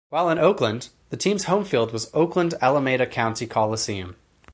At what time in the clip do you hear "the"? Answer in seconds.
1.11-1.15